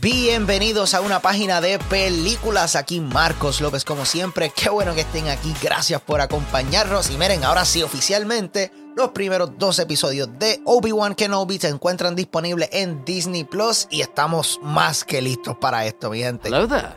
[0.00, 2.74] bienvenidos a una página de películas.
[2.74, 4.52] Aquí Marcos López, como siempre.
[4.54, 5.54] Qué bueno que estén aquí.
[5.62, 7.10] Gracias por acompañarnos.
[7.10, 12.68] Y miren, ahora sí, oficialmente los primeros dos episodios de Obi-Wan Kenobi se encuentran disponibles
[12.72, 16.50] en Disney Plus y estamos más que listos para esto, mi gente.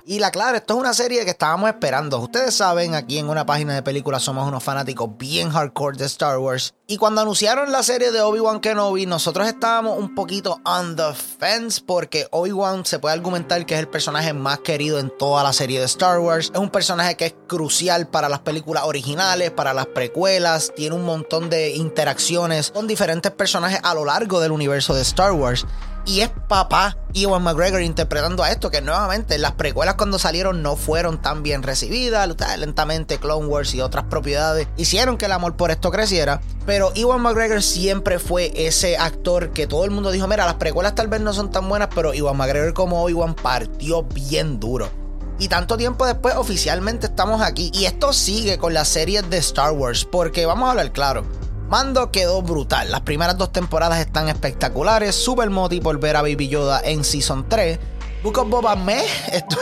[0.05, 2.19] Y la clara, esto es una serie que estábamos esperando.
[2.19, 6.37] Ustedes saben, aquí en una página de películas somos unos fanáticos bien hardcore de Star
[6.37, 6.73] Wars.
[6.87, 11.81] Y cuando anunciaron la serie de Obi-Wan Kenobi, nosotros estábamos un poquito on the fence
[11.83, 15.79] porque Obi-Wan se puede argumentar que es el personaje más querido en toda la serie
[15.79, 16.51] de Star Wars.
[16.53, 21.05] Es un personaje que es crucial para las películas originales, para las precuelas, tiene un
[21.05, 25.65] montón de interacciones con diferentes personajes a lo largo del universo de Star Wars.
[26.07, 30.75] Y es papá Ewan McGregor interpretando a esto, que nuevamente las precuelas cuando salieron no
[30.75, 32.29] fueron tan bien recibidas.
[32.59, 36.41] Lentamente Clone Wars y otras propiedades hicieron que el amor por esto creciera.
[36.67, 40.93] Pero Ewan McGregor siempre fue ese actor que todo el mundo dijo, mira, las precuelas
[40.93, 44.91] tal vez no son tan buenas, pero Ewan McGregor como Obi-Wan partió bien duro.
[45.39, 47.71] Y tanto tiempo después oficialmente estamos aquí.
[47.73, 51.25] Y esto sigue con las series de Star Wars, porque vamos a hablar claro.
[51.69, 52.91] Mando quedó brutal.
[52.91, 55.15] Las primeras dos temporadas están espectaculares.
[55.15, 57.79] Super moti por ver a Baby Yoda en Season 3.
[58.23, 59.61] Book of Boba Meh estuvo,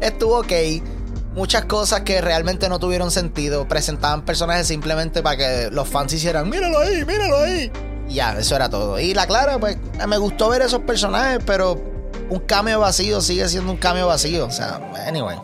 [0.00, 0.52] estuvo ok.
[1.34, 3.68] Muchas cosas que realmente no tuvieron sentido.
[3.68, 7.70] Presentaban personajes simplemente para que los fans hicieran, míralo ahí, míralo ahí.
[8.08, 8.98] Ya, eso era todo.
[8.98, 11.78] Y la clara, pues me gustó ver esos personajes, pero
[12.30, 14.46] un cambio vacío sigue siendo un cambio vacío.
[14.46, 15.36] O sea, anyway.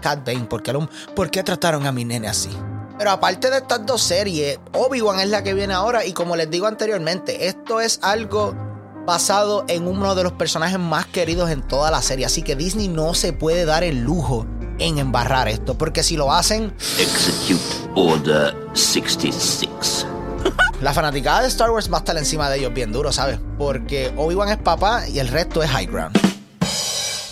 [0.00, 0.72] Cat Bane, ¿por qué,
[1.14, 2.48] ¿por qué trataron a mi nene así?
[3.00, 6.50] Pero aparte de estas dos series, Obi-Wan es la que viene ahora y como les
[6.50, 8.54] digo anteriormente, esto es algo
[9.06, 12.88] basado en uno de los personajes más queridos en toda la serie, así que Disney
[12.88, 14.44] no se puede dar el lujo
[14.78, 16.74] en embarrar esto, porque si lo hacen...
[16.98, 20.06] Execute Order 66.
[20.82, 23.40] La fanaticada de Star Wars va a estar encima de ellos bien duro, ¿sabes?
[23.56, 26.29] Porque Obi-Wan es papá y el resto es high ground.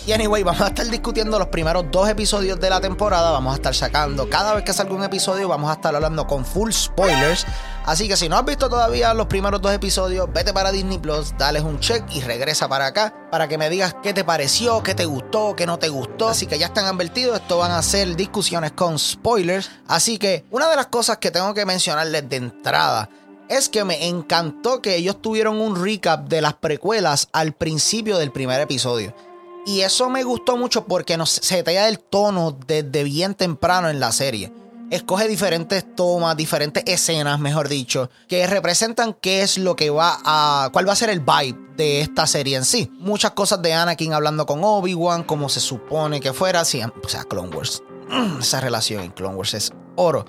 [0.09, 3.29] Y anyway, vamos a estar discutiendo los primeros dos episodios de la temporada.
[3.29, 6.45] Vamos a estar sacando, cada vez que salga un episodio, vamos a estar hablando con
[6.45, 7.45] full spoilers.
[7.85, 11.35] Así que si no has visto todavía los primeros dos episodios, vete para Disney Plus,
[11.37, 14.95] dale un check y regresa para acá para que me digas qué te pareció, qué
[14.95, 16.29] te gustó, qué no te gustó.
[16.29, 19.69] Así que ya están advertidos, esto van a ser discusiones con spoilers.
[19.87, 23.11] Así que una de las cosas que tengo que mencionarles de entrada
[23.47, 28.31] es que me encantó que ellos tuvieron un recap de las precuelas al principio del
[28.31, 29.13] primer episodio.
[29.65, 34.11] Y eso me gustó mucho porque nos setea el tono desde bien temprano en la
[34.11, 34.51] serie.
[34.89, 40.69] Escoge diferentes tomas, diferentes escenas, mejor dicho, que representan qué es lo que va a.
[40.73, 42.91] cuál va a ser el vibe de esta serie en sí.
[42.97, 47.23] Muchas cosas de Anakin hablando con Obi-Wan, como se supone que fuera, así, o sea,
[47.23, 47.83] Clone Wars.
[48.39, 50.25] Esa relación en Clone Wars es oro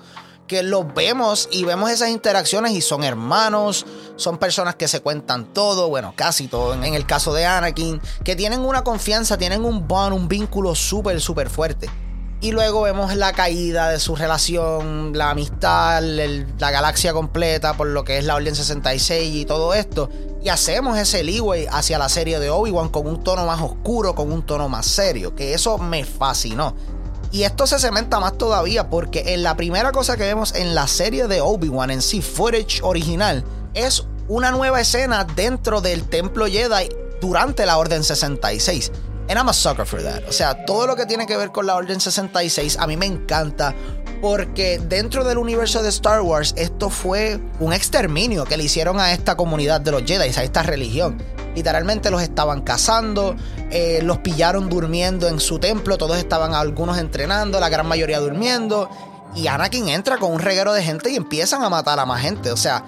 [0.51, 3.85] que los vemos y vemos esas interacciones y son hermanos,
[4.17, 8.35] son personas que se cuentan todo, bueno, casi todo, en, el caso de Anakin, que
[8.35, 11.89] tienen una confianza, tienen un bond, un vínculo súper, súper fuerte.
[12.41, 18.03] Y luego vemos la caída de su relación, la amistad, la galaxia completa por lo
[18.03, 20.09] que es la Orden 66 y todo esto.
[20.43, 24.33] Y hacemos ese leeway hacia la serie de Obi-Wan con un tono más oscuro, con
[24.33, 25.33] un tono más serio.
[25.33, 26.75] Que eso me fascinó.
[27.31, 30.87] Y esto se cementa más todavía porque en la primera cosa que vemos en la
[30.87, 36.89] serie de Obi-Wan en sí, footage original, es una nueva escena dentro del templo Jedi
[37.21, 38.91] durante la Orden 66.
[39.29, 40.23] And I'm a sucker for that.
[40.27, 43.05] O sea, todo lo que tiene que ver con la Orden 66 a mí me
[43.05, 43.73] encanta
[44.21, 49.13] porque dentro del universo de Star Wars esto fue un exterminio que le hicieron a
[49.13, 51.17] esta comunidad de los Jedi, a esta religión.
[51.55, 53.35] Literalmente los estaban cazando,
[53.69, 58.89] eh, los pillaron durmiendo en su templo, todos estaban algunos entrenando, la gran mayoría durmiendo.
[59.35, 62.51] Y Anakin entra con un reguero de gente y empiezan a matar a más gente.
[62.51, 62.83] O sea,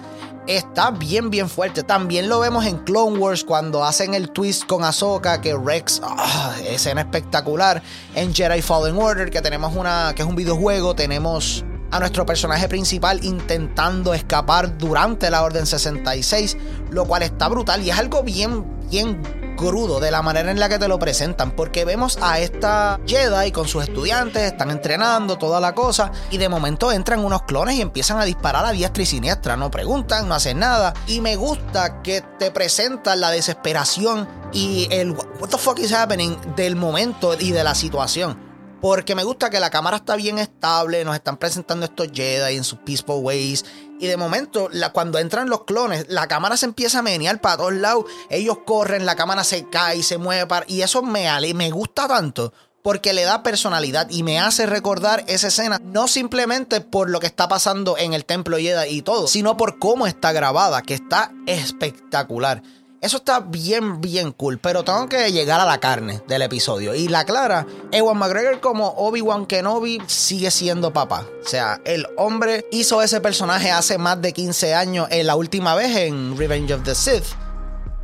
[0.46, 1.82] está bien, bien fuerte.
[1.82, 6.54] También lo vemos en Clone Wars cuando hacen el twist con Ahsoka, que Rex, ah,
[6.66, 7.82] escena espectacular.
[8.14, 11.64] En Jedi Fallen Order, que tenemos una, que es un videojuego, tenemos
[11.94, 16.56] a nuestro personaje principal intentando escapar durante la Orden 66,
[16.90, 19.22] lo cual está brutal y es algo bien, bien
[19.56, 23.52] crudo de la manera en la que te lo presentan, porque vemos a esta Jedi
[23.52, 27.80] con sus estudiantes, están entrenando toda la cosa, y de momento entran unos clones y
[27.80, 32.02] empiezan a disparar a diestra y siniestra, no preguntan, no hacen nada, y me gusta
[32.02, 37.52] que te presentan la desesperación y el what the fuck is happening del momento y
[37.52, 38.43] de la situación.
[38.84, 42.64] Porque me gusta que la cámara está bien estable, nos están presentando estos Jedi en
[42.64, 43.64] sus peaceful ways.
[43.98, 47.72] Y de momento, cuando entran los clones, la cámara se empieza a menear para todos
[47.72, 48.04] lados.
[48.28, 50.46] Ellos corren, la cámara se cae, se mueve.
[50.46, 52.52] Para, y eso me, me gusta tanto
[52.82, 57.26] porque le da personalidad y me hace recordar esa escena, no simplemente por lo que
[57.26, 61.32] está pasando en el templo Jedi y todo, sino por cómo está grabada, que está
[61.46, 62.62] espectacular.
[63.04, 66.94] Eso está bien, bien cool, pero tengo que llegar a la carne del episodio.
[66.94, 71.26] Y la clara, Ewan McGregor como Obi-Wan Kenobi sigue siendo papá.
[71.44, 75.74] O sea, el hombre hizo ese personaje hace más de 15 años, en la última
[75.74, 77.26] vez en Revenge of the Sith.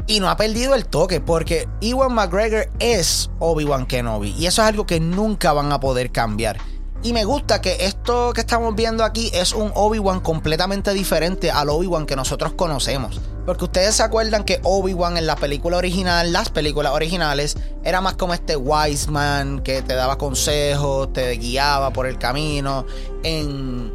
[0.07, 4.35] Y no ha perdido el toque, porque Ewan McGregor es Obi-Wan Kenobi.
[4.39, 6.59] Y eso es algo que nunca van a poder cambiar.
[7.03, 11.71] Y me gusta que esto que estamos viendo aquí es un Obi-Wan completamente diferente al
[11.71, 13.19] Obi-Wan que nosotros conocemos.
[13.47, 18.15] Porque ustedes se acuerdan que Obi-Wan en la película original, las películas originales, era más
[18.15, 22.87] como este wise man que te daba consejos, te guiaba por el camino.
[23.23, 23.93] En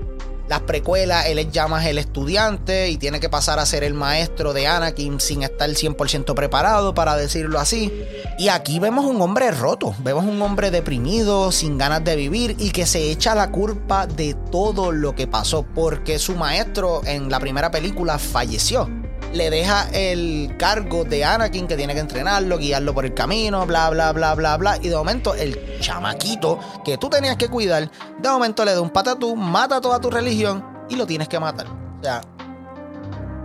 [0.48, 4.54] las precuelas, él es ya el estudiante y tiene que pasar a ser el maestro
[4.54, 7.92] de Anakin sin estar 100% preparado, para decirlo así.
[8.38, 12.72] Y aquí vemos un hombre roto, vemos un hombre deprimido, sin ganas de vivir y
[12.72, 17.40] que se echa la culpa de todo lo que pasó, porque su maestro en la
[17.40, 18.90] primera película falleció
[19.36, 23.90] le deja el cargo de Anakin que tiene que entrenarlo, guiarlo por el camino, bla,
[23.90, 24.78] bla, bla, bla, bla.
[24.82, 28.90] Y de momento el chamaquito que tú tenías que cuidar, de momento le da un
[28.90, 31.68] patatú, mata toda tu religión y lo tienes que matar.
[31.68, 32.22] O sea,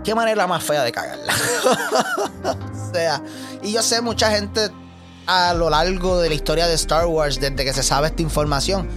[0.03, 1.33] qué manera más fea de cagarla.
[2.43, 3.21] o sea,
[3.61, 4.69] y yo sé mucha gente
[5.27, 8.89] a lo largo de la historia de Star Wars, desde que se sabe esta información,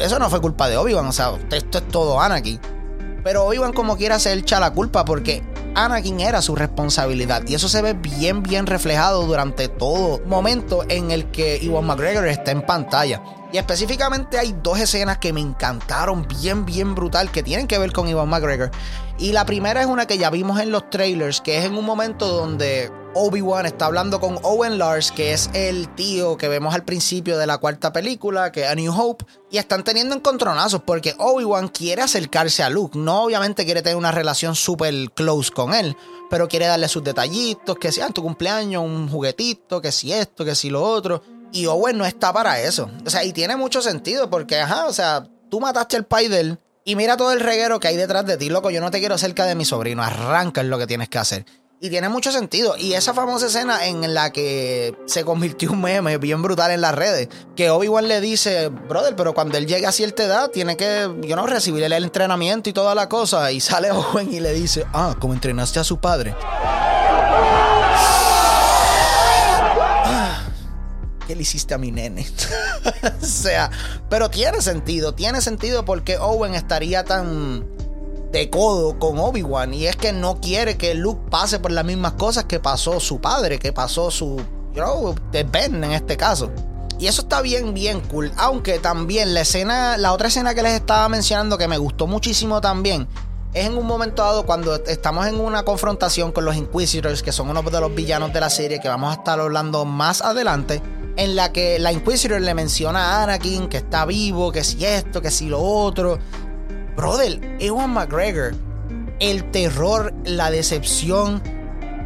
[0.00, 2.60] eso no fue culpa de Obi-Wan, o sea, esto es todo Anakin.
[3.24, 5.42] Pero Obi-Wan como quiera se echa la culpa porque
[5.74, 7.42] Anakin era su responsabilidad.
[7.46, 12.26] Y eso se ve bien, bien reflejado durante todo momento en el que Iwan McGregor
[12.28, 13.22] está en pantalla.
[13.52, 17.92] Y específicamente hay dos escenas que me encantaron bien, bien brutal, que tienen que ver
[17.92, 18.70] con Iwan McGregor.
[19.22, 21.84] Y la primera es una que ya vimos en los trailers, que es en un
[21.84, 26.84] momento donde Obi-Wan está hablando con Owen Lars, que es el tío que vemos al
[26.84, 31.14] principio de la cuarta película, que es A New Hope, y están teniendo encontronazos porque
[31.18, 32.98] Obi-Wan quiere acercarse a Luke.
[32.98, 35.96] No obviamente quiere tener una relación súper close con él,
[36.28, 40.44] pero quiere darle sus detallitos, que sea en tu cumpleaños, un juguetito, que si esto,
[40.44, 41.22] que si lo otro.
[41.52, 42.90] Y Owen no está para eso.
[43.06, 46.40] O sea, y tiene mucho sentido porque, ajá, o sea, tú mataste al pai de
[46.40, 48.70] él y mira todo el reguero que hay detrás de ti, loco.
[48.70, 50.02] Yo no te quiero cerca de mi sobrino.
[50.02, 51.46] Arranca es lo que tienes que hacer.
[51.80, 52.76] Y tiene mucho sentido.
[52.76, 56.94] Y esa famosa escena en la que se convirtió un meme bien brutal en las
[56.94, 57.28] redes.
[57.56, 61.34] Que Obi-Wan le dice, brother, pero cuando él llegue a cierta edad, tiene que, yo
[61.34, 63.50] no, recibir el entrenamiento y toda la cosa.
[63.50, 66.36] Y sale Owen y le dice, ah, como entrenaste a su padre.
[71.32, 72.26] ¿Qué le hiciste a mi nene?
[73.22, 73.70] o sea,
[74.10, 77.66] pero tiene sentido, tiene sentido porque Owen estaría tan
[78.30, 82.12] de codo con Obi-Wan y es que no quiere que Luke pase por las mismas
[82.12, 84.42] cosas que pasó su padre, que pasó su,
[84.74, 86.52] you de Ben en este caso.
[86.98, 88.30] Y eso está bien, bien cool.
[88.36, 92.60] Aunque también la escena, la otra escena que les estaba mencionando que me gustó muchísimo
[92.60, 93.08] también,
[93.54, 97.48] es en un momento dado cuando estamos en una confrontación con los Inquisitors, que son
[97.48, 100.82] uno de los villanos de la serie, que vamos a estar hablando más adelante,
[101.16, 105.20] en la que la Inquisitor le menciona a Anakin que está vivo, que si esto,
[105.20, 106.18] que si lo otro.
[106.96, 108.54] Brother, Ewan McGregor,
[109.20, 111.42] el terror, la decepción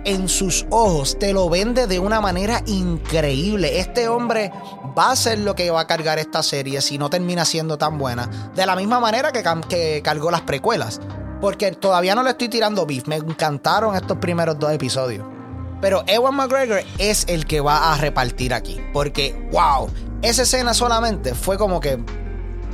[0.05, 3.81] en sus ojos, te lo vende de una manera increíble.
[3.81, 4.53] Este hombre
[4.97, 7.99] va a ser lo que va a cargar esta serie si no termina siendo tan
[7.99, 8.51] buena.
[8.55, 11.01] De la misma manera que, que cargó las precuelas.
[11.41, 13.09] Porque todavía no le estoy tirando beef.
[13.09, 15.36] Me encantaron estos primeros dos episodios.
[15.81, 18.81] Pero Ewan McGregor es el que va a repartir aquí.
[18.93, 19.91] Porque, wow,
[20.23, 21.99] esa escena solamente fue como que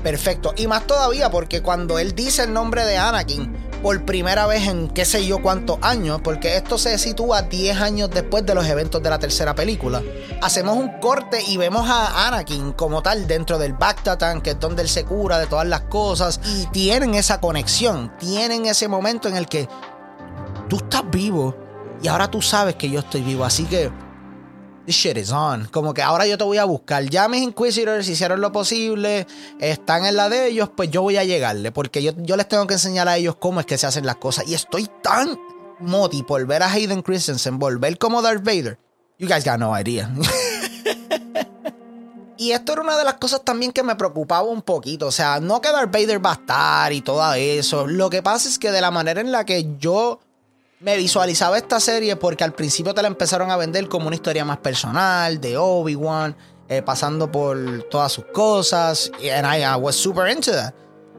[0.02, 0.52] perfecto.
[0.56, 4.88] Y más todavía porque cuando él dice el nombre de Anakin por primera vez en
[4.88, 9.02] qué sé yo cuántos años, porque esto se sitúa 10 años después de los eventos
[9.02, 10.00] de la tercera película,
[10.40, 14.82] hacemos un corte y vemos a Anakin como tal dentro del Bactatan, que es donde
[14.82, 19.36] él se cura de todas las cosas, y tienen esa conexión, tienen ese momento en
[19.36, 19.68] el que
[20.68, 21.56] tú estás vivo
[22.02, 23.90] y ahora tú sabes que yo estoy vivo, así que
[24.84, 25.66] This shit is on.
[25.66, 27.04] Como que ahora yo te voy a buscar.
[27.04, 29.26] Ya mis Inquisitors hicieron lo posible,
[29.60, 31.70] están en la de ellos, pues yo voy a llegarle.
[31.70, 34.16] Porque yo, yo les tengo que enseñar a ellos cómo es que se hacen las
[34.16, 34.46] cosas.
[34.48, 35.38] Y estoy tan
[35.78, 38.78] moti por ver a Hayden Christensen volver como Darth Vader.
[39.18, 40.10] You guys got no idea.
[42.36, 45.06] y esto era una de las cosas también que me preocupaba un poquito.
[45.06, 47.86] O sea, no que Darth Vader va a estar y todo eso.
[47.86, 50.18] Lo que pasa es que de la manera en la que yo
[50.82, 54.44] me visualizaba esta serie porque al principio te la empezaron a vender como una historia
[54.44, 56.36] más personal de Obi-Wan,
[56.68, 59.10] eh, pasando por todas sus cosas.
[59.20, 60.74] And I, I was super into that.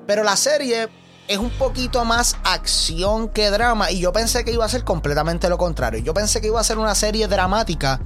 [0.05, 0.89] Pero la serie
[1.29, 5.47] es un poquito más acción que drama y yo pensé que iba a ser completamente
[5.47, 6.03] lo contrario.
[6.03, 8.01] Yo pensé que iba a ser una serie dramática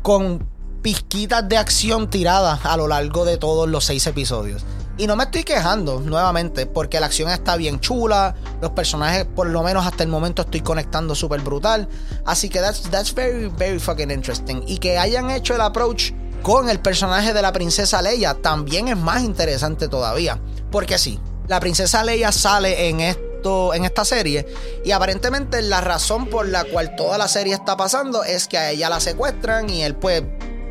[0.00, 0.48] con
[0.80, 4.64] pizquitas de acción tiradas a lo largo de todos los seis episodios.
[4.98, 9.48] Y no me estoy quejando nuevamente porque la acción está bien chula, los personajes por
[9.48, 11.88] lo menos hasta el momento estoy conectando súper brutal.
[12.24, 14.62] Así que that's, that's very, very fucking interesting.
[14.66, 18.96] Y que hayan hecho el approach con el personaje de la princesa Leia también es
[18.96, 20.38] más interesante todavía.
[20.70, 21.18] Porque sí,
[21.48, 23.32] la princesa Leia sale en esto
[23.74, 24.46] en esta serie
[24.84, 28.70] y aparentemente la razón por la cual toda la serie está pasando es que a
[28.70, 30.22] ella la secuestran y él pues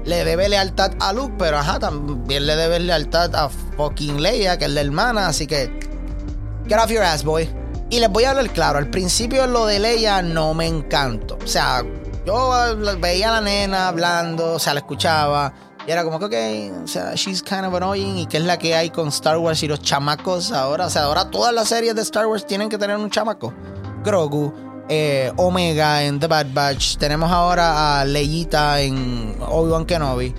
[0.05, 4.65] le debe lealtad a Luke, pero ajá, también le debe lealtad a fucking Leia, que
[4.65, 5.71] es la hermana, así que
[6.67, 7.49] get off your ass, boy.
[7.89, 11.37] Y les voy a hablar claro, al principio lo de Leia no me encantó.
[11.43, 11.83] O sea,
[12.25, 12.51] yo
[12.99, 15.53] veía a la nena hablando, o sea, la escuchaba.
[15.85, 18.19] Y era como que, ok, o sea, she's kind of annoying.
[18.19, 20.85] ¿Y qué es la que hay con Star Wars y los chamacos ahora?
[20.85, 23.53] O sea, ahora todas las series de Star Wars tienen que tener un chamaco.
[24.03, 24.53] Grogu,
[24.93, 26.97] eh, Omega en The Bad Batch.
[26.97, 30.35] Tenemos ahora a Leita en Obi-Wan Kenobi.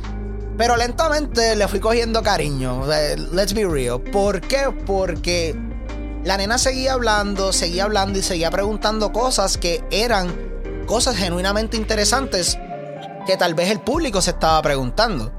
[0.59, 2.85] Pero lentamente le fui cogiendo cariño.
[3.33, 3.99] Let's be real.
[3.99, 4.71] ¿Por qué?
[4.85, 5.57] Porque
[6.25, 10.31] la nena seguía hablando, seguía hablando y seguía preguntando cosas que eran
[10.85, 12.59] cosas genuinamente interesantes
[13.27, 15.33] que tal vez el público se estaba preguntando.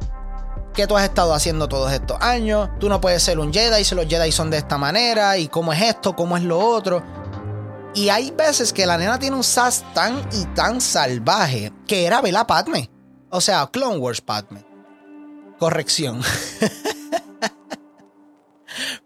[0.74, 2.68] ¿Qué tú has estado haciendo todos estos años?
[2.80, 5.38] Tú no puedes ser un Jedi si los Jedi son de esta manera.
[5.38, 6.16] ¿Y cómo es esto?
[6.16, 7.04] ¿Cómo es lo otro?
[7.96, 12.22] Y hay veces que la nena tiene un sas tan y tan salvaje que era
[12.22, 12.90] Bella Padme.
[13.30, 14.66] O sea, Clone Wars Padme.
[15.60, 16.22] Corrección.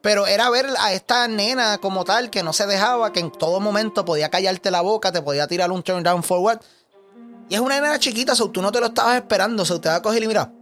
[0.01, 3.59] Pero era ver a esta nena como tal que no se dejaba, que en todo
[3.59, 6.61] momento podía callarte la boca, te podía tirar un turn down forward.
[7.49, 9.95] Y es una nena chiquita, so tú no te lo estabas esperando, so te va
[9.95, 10.53] a coger y mira,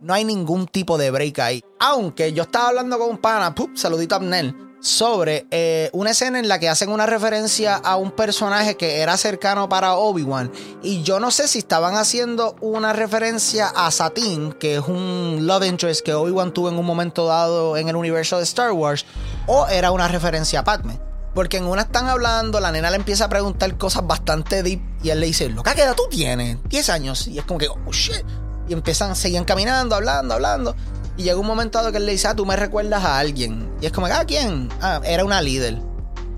[0.00, 1.62] no hay ningún tipo de break ahí.
[1.78, 6.48] Aunque yo estaba hablando con un pana, saludito a Abnel sobre eh, una escena en
[6.48, 10.50] la que hacen una referencia a un personaje que era cercano para Obi-Wan.
[10.82, 15.64] Y yo no sé si estaban haciendo una referencia a Satine, que es un love
[15.64, 19.04] interest que Obi-Wan tuvo en un momento dado en el universo de Star Wars,
[19.46, 20.98] o era una referencia a Padme.
[21.34, 25.10] Porque en una están hablando, la nena le empieza a preguntar cosas bastante deep y
[25.10, 26.58] él le dice, ¿lo que edad tú tienes?
[26.68, 27.28] 10 años.
[27.28, 28.24] Y es como que, oh shit.
[28.68, 30.74] Y empiezan, seguían caminando, hablando, hablando.
[31.20, 33.70] Y llega un momento dado que él le dice, ah, tú me recuerdas a alguien.
[33.82, 34.70] Y es como, ah, ¿quién?
[34.80, 35.76] Ah, era una líder.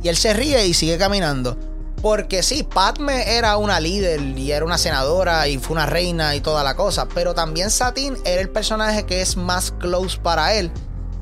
[0.02, 1.56] Y él se ríe y sigue caminando.
[2.02, 6.40] Porque sí, Padme era una líder y era una senadora y fue una reina y
[6.40, 7.06] toda la cosa.
[7.14, 10.72] Pero también Satin era el personaje que es más close para él.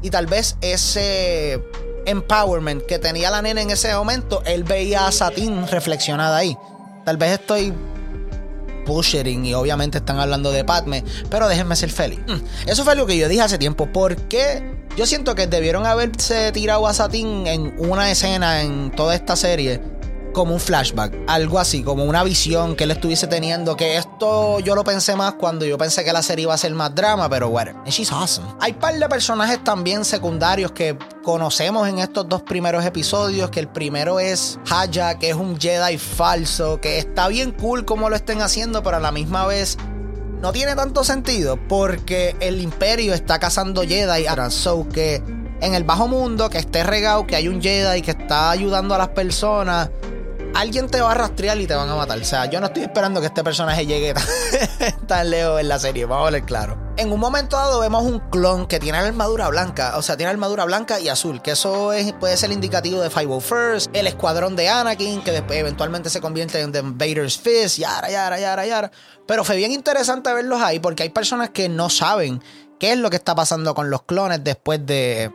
[0.01, 1.63] Y tal vez ese
[2.07, 6.57] empowerment que tenía la nena en ese momento, él veía a Satin reflexionada ahí.
[7.05, 7.75] Tal vez estoy
[8.87, 12.21] bullshitting y obviamente están hablando de Padme, pero déjenme ser feliz.
[12.27, 13.87] Mm, eso fue lo que yo dije hace tiempo.
[13.87, 14.63] ¿Por qué?
[14.97, 19.81] Yo siento que debieron haberse tirado a Satín en una escena en toda esta serie
[20.33, 23.77] como un flashback, algo así, como una visión que él estuviese teniendo.
[23.77, 26.73] Que esto yo lo pensé más cuando yo pensé que la serie iba a ser
[26.75, 28.49] más drama, pero bueno, she's awesome.
[28.61, 33.51] Hay par de personajes también secundarios que conocemos en estos dos primeros episodios.
[33.51, 38.09] Que el primero es Haya, que es un Jedi falso, que está bien cool como
[38.09, 39.77] lo estén haciendo, pero a la misma vez
[40.41, 44.25] no tiene tanto sentido porque el Imperio está cazando Jedi.
[44.51, 45.23] So que
[45.61, 48.99] en el bajo mundo que esté regado, que hay un Jedi que está ayudando a
[48.99, 49.91] las personas
[50.55, 52.19] alguien te va a rastrear y te van a matar.
[52.19, 54.15] O sea, yo no estoy esperando que este personaje llegue
[55.07, 56.79] tan, lejos en la serie, vamos a ver claro.
[56.97, 60.65] En un momento dado vemos un clon que tiene armadura blanca, o sea, tiene armadura
[60.65, 65.23] blanca y azul, que eso es, puede ser indicativo de 501st, el escuadrón de Anakin,
[65.23, 68.91] que después eventualmente se convierte en The Vader's Fist, yara, yara, yara, yara.
[69.27, 72.43] Pero fue bien interesante verlos ahí porque hay personas que no saben
[72.79, 75.33] qué es lo que está pasando con los clones después de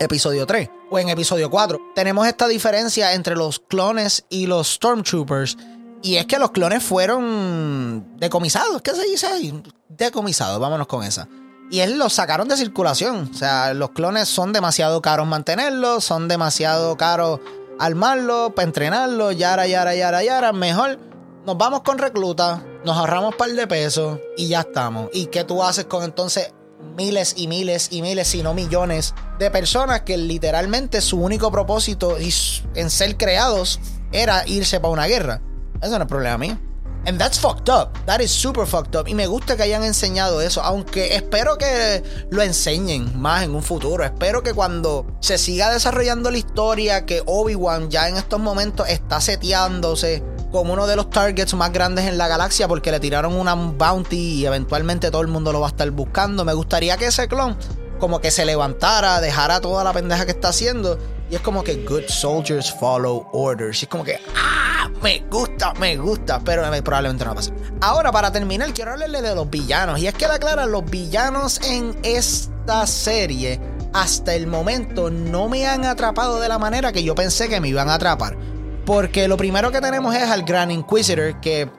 [0.00, 1.78] episodio 3 o en episodio 4.
[1.94, 5.56] Tenemos esta diferencia entre los clones y los Stormtroopers.
[6.02, 8.80] Y es que los clones fueron decomisados.
[8.82, 9.62] ¿Qué se dice ahí?
[9.88, 11.28] Decomisados, vámonos con esa.
[11.70, 13.30] Y él los sacaron de circulación.
[13.32, 17.40] O sea, los clones son demasiado caros mantenerlos, son demasiado caros
[17.78, 20.52] armarlos, para entrenarlos, yara, yara, yara, yara.
[20.52, 20.98] Mejor
[21.46, 25.10] nos vamos con recluta, nos ahorramos un par de pesos y ya estamos.
[25.12, 26.52] ¿Y qué tú haces con entonces
[26.96, 32.16] miles y miles y miles, si no millones de personas que literalmente su único propósito
[32.18, 33.80] en ser creados
[34.12, 35.40] era irse para una guerra.
[35.80, 36.58] Eso no es problema mío.
[37.06, 37.92] And that's fucked up.
[38.04, 39.08] That is super fucked up.
[39.08, 40.62] Y me gusta que hayan enseñado eso.
[40.62, 44.04] Aunque espero que lo enseñen más en un futuro.
[44.04, 49.20] Espero que cuando se siga desarrollando la historia, que Obi-Wan ya en estos momentos está
[49.22, 53.54] seteándose como uno de los targets más grandes en la galaxia porque le tiraron una
[53.54, 56.44] bounty y eventualmente todo el mundo lo va a estar buscando.
[56.44, 57.56] Me gustaría que ese clon
[57.98, 60.98] como que se levantara, dejara toda la pendeja que está haciendo
[61.30, 63.82] y es como que good soldiers follow orders.
[63.82, 67.86] Y es como que, ah, me gusta, me gusta, pero probablemente no va a.
[67.88, 70.00] Ahora, para terminar, quiero hablarle de los villanos.
[70.00, 73.60] Y es que la clara, los villanos en esta serie
[73.92, 77.68] hasta el momento no me han atrapado de la manera que yo pensé que me
[77.68, 78.36] iban a atrapar.
[78.90, 81.70] Porque lo primero que tenemos es al Gran Inquisitor, que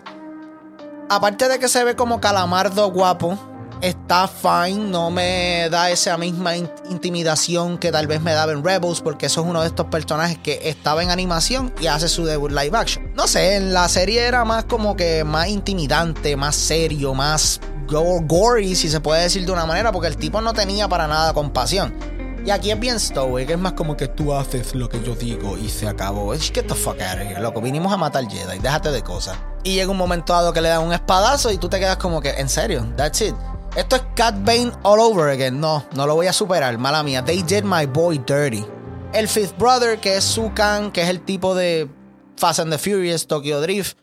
[1.10, 3.38] aparte de que se ve como calamardo guapo,
[3.82, 9.02] está fine, no me da esa misma intimidación que tal vez me daba en Rebels,
[9.02, 12.52] porque eso es uno de estos personajes que estaba en animación y hace su debut
[12.52, 13.12] live action.
[13.14, 18.74] No sé, en la serie era más como que más intimidante, más serio, más gory,
[18.74, 21.94] si se puede decir de una manera, porque el tipo no tenía para nada compasión.
[22.44, 25.58] Y aquí es bien stoic, es más como que tú haces lo que yo digo
[25.58, 26.34] y se acabó.
[26.34, 27.62] Get the fuck out of here, loco.
[27.62, 29.38] Vinimos a matar Jedi, déjate de cosas.
[29.64, 32.20] Y llega un momento dado que le dan un espadazo y tú te quedas como
[32.20, 33.36] que, en serio, that's it.
[33.76, 35.60] Esto es Cat Bane all over again.
[35.60, 37.24] No, no lo voy a superar, mala mía.
[37.24, 38.66] They did my boy dirty.
[39.14, 41.90] El Fifth Brother, que es Sukan, que es el tipo de
[42.38, 43.98] Fast and the Furious, Tokyo Drift,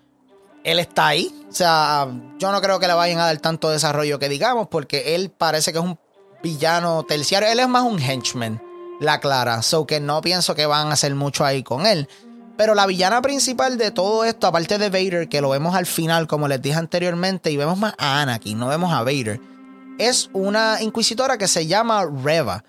[0.64, 1.34] él está ahí.
[1.50, 2.06] O sea,
[2.38, 5.72] yo no creo que le vayan a dar tanto desarrollo que digamos, porque él parece
[5.72, 5.98] que es un
[6.42, 7.48] villano terciario.
[7.48, 8.62] Él es más un henchman,
[9.00, 9.62] la clara.
[9.62, 12.08] So que no pienso que van a hacer mucho ahí con él.
[12.56, 16.26] Pero la villana principal de todo esto, aparte de Vader, que lo vemos al final,
[16.26, 19.40] como les dije anteriormente, y vemos más a Anakin, no vemos a Vader,
[19.96, 22.64] es una inquisitora que se llama Reva.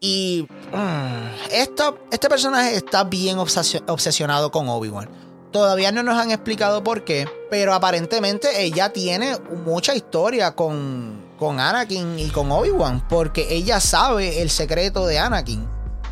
[0.00, 5.08] Y mm, este personaje está bien obsesionado con Obi-Wan.
[5.52, 11.60] Todavía no nos han explicado por qué, pero aparentemente ella tiene mucha historia con, con
[11.60, 15.66] Anakin y con Obi-Wan, porque ella sabe el secreto de Anakin,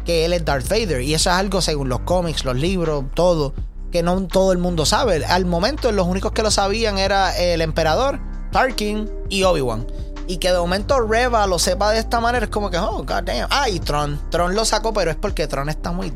[0.05, 3.53] que él es Darth Vader, y eso es algo según los cómics, los libros, todo,
[3.91, 5.25] que no todo el mundo sabe.
[5.27, 8.21] Al momento los únicos que lo sabían era el emperador,
[8.53, 9.87] Tarkin y Obi-Wan.
[10.29, 13.23] Y que de momento Reva lo sepa de esta manera es como que, oh, god
[13.25, 13.49] damn.
[13.51, 14.21] Ah, Tron.
[14.31, 16.13] Tron lo sacó, pero es porque Tron está muy.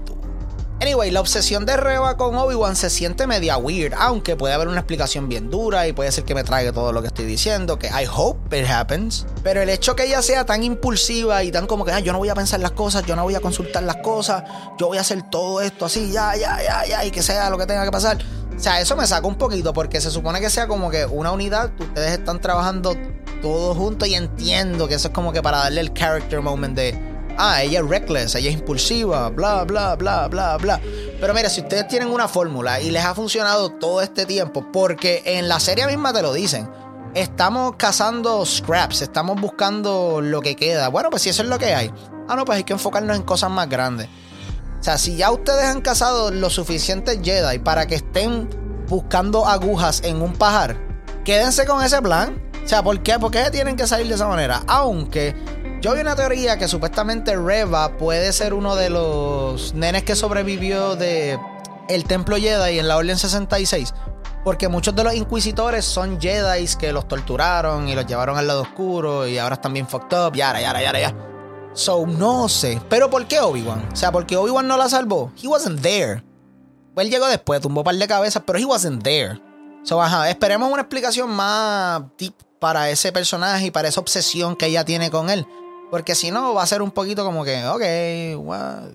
[0.83, 4.79] Anyway, la obsesión de Reva con Obi-Wan se siente media weird, aunque puede haber una
[4.79, 7.89] explicación bien dura y puede ser que me traiga todo lo que estoy diciendo, que
[7.89, 9.27] I hope it happens.
[9.43, 12.19] Pero el hecho que ella sea tan impulsiva y tan como que, ah, yo no
[12.19, 14.43] voy a pensar las cosas, yo no voy a consultar las cosas,
[14.79, 17.59] yo voy a hacer todo esto así, ya, ya, ya, ya, y que sea lo
[17.59, 18.17] que tenga que pasar.
[18.57, 21.31] O sea, eso me saca un poquito porque se supone que sea como que una
[21.31, 22.97] unidad, ustedes están trabajando
[23.43, 27.10] todos juntos y entiendo que eso es como que para darle el character moment de
[27.39, 30.81] ah, ella es reckless, ella es impulsiva, bla, bla, bla, bla, bla.
[31.21, 35.23] Pero mira, si ustedes tienen una fórmula y les ha funcionado todo este tiempo, porque
[35.25, 36.69] en la serie misma te lo dicen,
[37.15, 40.89] estamos cazando scraps, estamos buscando lo que queda.
[40.89, 41.93] Bueno, pues si eso es lo que hay.
[42.29, 44.09] Ah, no, pues hay que enfocarnos en cosas más grandes.
[44.79, 48.49] O sea, si ya ustedes han cazado los suficientes Jedi para que estén
[48.89, 50.77] buscando agujas en un pajar,
[51.25, 52.41] quédense con ese plan.
[52.65, 53.19] O sea, ¿por qué?
[53.19, 54.63] ¿Por qué tienen que salir de esa manera?
[54.67, 55.35] Aunque
[55.81, 60.95] yo vi una teoría que supuestamente Reva puede ser uno de los nenes que sobrevivió
[60.95, 61.39] de
[61.89, 63.95] el Templo Jedi en la Orden 66.
[64.45, 68.63] Porque muchos de los inquisitores son Jedi que los torturaron y los llevaron al lado
[68.63, 71.15] oscuro y ahora están bien fucked up, yara, yara, yara, ya.
[71.73, 72.81] So, no sé.
[72.89, 73.89] Pero ¿por qué Obi-Wan?
[73.93, 75.33] O sea, porque Obi-Wan no la salvó.
[75.43, 76.23] He wasn't there.
[76.97, 79.41] Él llegó después, tumbó un par de cabezas, pero he wasn't there.
[79.83, 84.67] So, ajá, esperemos una explicación más deep para ese personaje y para esa obsesión que
[84.67, 85.47] ella tiene con él.
[85.91, 88.91] Porque si no, va a ser un poquito como que, ok, what?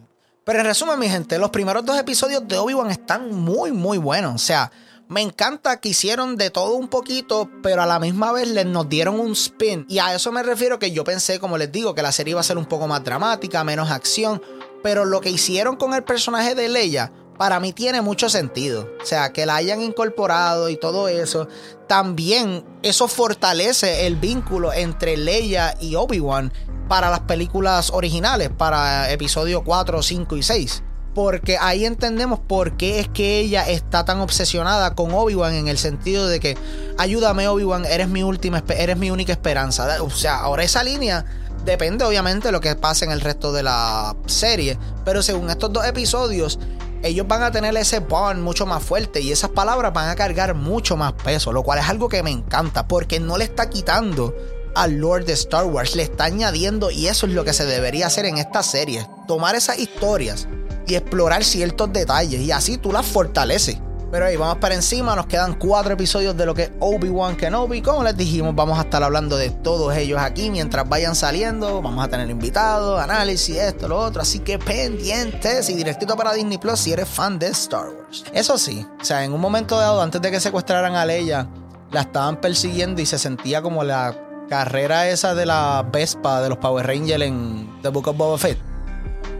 [0.46, 4.36] Pero en resumen, mi gente, los primeros dos episodios de Obi-Wan están muy, muy buenos.
[4.36, 4.72] O sea,
[5.08, 8.88] me encanta que hicieron de todo un poquito, pero a la misma vez les nos
[8.88, 9.88] dieron un spin.
[9.90, 12.40] Y a eso me refiero que yo pensé, como les digo, que la serie iba
[12.40, 14.42] a ser un poco más dramática, menos acción.
[14.84, 18.90] Pero lo que hicieron con el personaje de Leia para mí tiene mucho sentido.
[19.02, 21.48] O sea, que la hayan incorporado y todo eso.
[21.88, 26.52] También eso fortalece el vínculo entre Leia y Obi-Wan
[26.88, 30.84] para las películas originales, para episodio 4, 5 y 6.
[31.14, 35.78] Porque ahí entendemos por qué es que ella está tan obsesionada con Obi-Wan en el
[35.78, 36.58] sentido de que
[36.98, 40.04] ayúdame Obi-Wan, eres mi última eres mi única esperanza.
[40.04, 41.26] O sea, ahora esa línea
[41.64, 45.72] depende obviamente de lo que pase en el resto de la serie, pero según estos
[45.72, 46.60] dos episodios
[47.06, 50.56] ellos van a tener ese bond mucho más fuerte y esas palabras van a cargar
[50.56, 54.36] mucho más peso, lo cual es algo que me encanta porque no le está quitando
[54.74, 58.08] al Lord de Star Wars, le está añadiendo y eso es lo que se debería
[58.08, 60.48] hacer en esta serie, tomar esas historias
[60.88, 63.78] y explorar ciertos detalles y así tú las fortaleces.
[64.12, 67.82] Pero ahí vamos para encima, nos quedan cuatro episodios de lo que Obi-Wan Kenobi.
[67.82, 71.82] Como les dijimos, vamos a estar hablando de todos ellos aquí mientras vayan saliendo.
[71.82, 74.22] Vamos a tener invitados, análisis, esto, lo otro.
[74.22, 78.24] Así que pendientes y directito para Disney Plus si eres fan de Star Wars.
[78.32, 81.50] Eso sí, o sea, en un momento dado, antes de que secuestraran a Leia,
[81.92, 84.16] la estaban persiguiendo y se sentía como la
[84.50, 88.60] carrera esa de la Vespa de los Power Rangers en The Book of Boba Fett.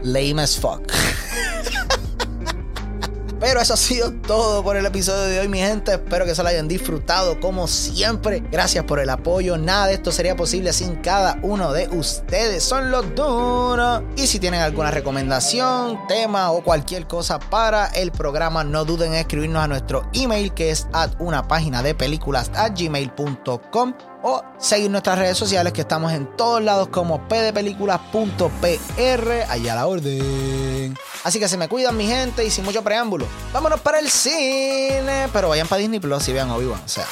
[0.02, 0.82] Lame as fuck.
[3.38, 5.92] Pero eso ha sido todo por el episodio de hoy, mi gente.
[5.92, 8.42] Espero que se lo hayan disfrutado como siempre.
[8.50, 9.58] Gracias por el apoyo.
[9.58, 12.64] Nada de esto sería posible sin cada uno de ustedes.
[12.64, 14.02] Son los duros.
[14.16, 19.18] Y si tienen alguna recomendación, tema o cualquier cosa para el programa, no duden en
[19.18, 24.90] escribirnos a nuestro email que es at una página de películas at gmail.com o seguir
[24.90, 29.30] nuestras redes sociales que estamos en todos lados como pdpelículas.pr.
[29.48, 30.65] Allá a la orden.
[31.26, 33.26] Así que se me cuidan mi gente y sin mucho preámbulo.
[33.52, 35.28] Vámonos para el cine.
[35.32, 36.80] Pero vayan para Disney Plus y vean Obi-Wan.
[36.84, 37.04] O sea.